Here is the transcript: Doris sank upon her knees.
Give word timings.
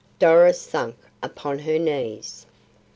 Doris 0.17 0.59
sank 0.59 0.95
upon 1.21 1.59
her 1.59 1.77
knees. 1.77 2.47